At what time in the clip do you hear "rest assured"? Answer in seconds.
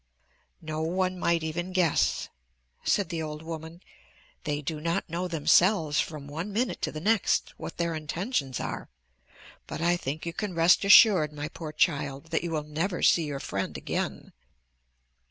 10.55-11.31